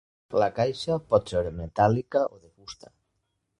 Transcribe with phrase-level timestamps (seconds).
[0.43, 2.93] La caixa pot ser metàl·lica o de fusta.